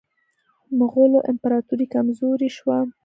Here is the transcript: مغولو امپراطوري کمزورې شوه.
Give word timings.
مغولو 0.79 1.19
امپراطوري 1.31 1.85
کمزورې 1.93 2.49
شوه. 2.57 2.77